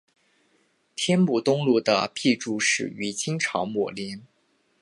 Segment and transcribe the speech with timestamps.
[0.95, 4.25] 天目东路的辟筑始于清朝末年。